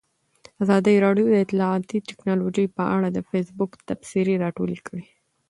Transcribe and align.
ازادي 0.63 0.95
راډیو 1.05 1.25
د 1.29 1.35
اطلاعاتی 1.45 1.97
تکنالوژي 2.09 2.65
په 2.77 2.83
اړه 2.95 3.07
د 3.11 3.19
فیسبوک 3.29 3.71
تبصرې 3.87 4.35
راټولې 4.43 4.77
کړي. 4.87 5.05